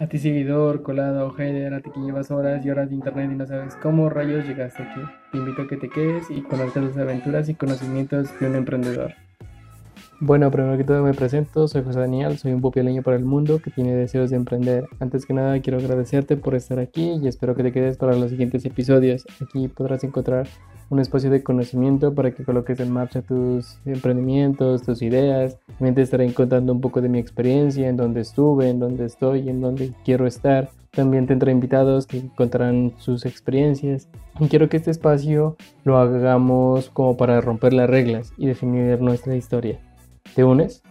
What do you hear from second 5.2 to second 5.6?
Te